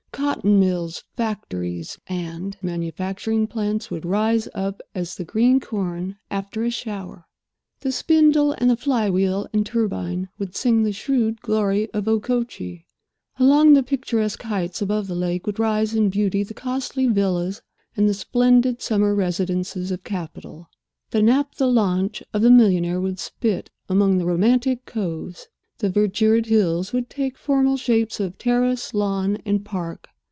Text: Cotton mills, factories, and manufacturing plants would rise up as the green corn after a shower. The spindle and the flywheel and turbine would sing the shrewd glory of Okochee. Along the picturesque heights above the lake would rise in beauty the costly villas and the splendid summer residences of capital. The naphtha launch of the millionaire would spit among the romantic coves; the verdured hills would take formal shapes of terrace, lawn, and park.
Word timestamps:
Cotton 0.13 0.59
mills, 0.59 1.03
factories, 1.15 1.97
and 2.05 2.55
manufacturing 2.61 3.47
plants 3.47 3.89
would 3.89 4.05
rise 4.05 4.47
up 4.53 4.79
as 4.93 5.15
the 5.15 5.23
green 5.25 5.59
corn 5.59 6.15
after 6.29 6.63
a 6.63 6.69
shower. 6.69 7.25
The 7.79 7.91
spindle 7.91 8.51
and 8.53 8.69
the 8.69 8.75
flywheel 8.77 9.47
and 9.51 9.65
turbine 9.65 10.29
would 10.37 10.55
sing 10.55 10.83
the 10.83 10.93
shrewd 10.93 11.41
glory 11.41 11.89
of 11.89 12.07
Okochee. 12.07 12.85
Along 13.39 13.73
the 13.73 13.81
picturesque 13.81 14.43
heights 14.43 14.79
above 14.79 15.07
the 15.07 15.15
lake 15.15 15.47
would 15.47 15.57
rise 15.57 15.95
in 15.95 16.11
beauty 16.11 16.43
the 16.43 16.53
costly 16.53 17.07
villas 17.07 17.63
and 17.97 18.07
the 18.07 18.13
splendid 18.13 18.79
summer 18.79 19.15
residences 19.15 19.89
of 19.89 20.03
capital. 20.03 20.69
The 21.09 21.23
naphtha 21.23 21.65
launch 21.65 22.21
of 22.31 22.43
the 22.43 22.51
millionaire 22.51 23.01
would 23.01 23.17
spit 23.17 23.71
among 23.89 24.19
the 24.19 24.25
romantic 24.25 24.85
coves; 24.85 25.47
the 25.79 25.89
verdured 25.89 26.45
hills 26.45 26.93
would 26.93 27.09
take 27.09 27.35
formal 27.35 27.75
shapes 27.75 28.19
of 28.19 28.37
terrace, 28.37 28.93
lawn, 28.93 29.39
and 29.47 29.65
park. 29.65 30.07